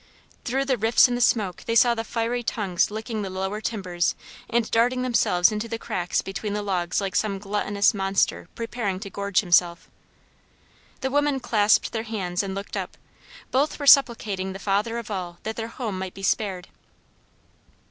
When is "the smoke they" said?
1.13-1.75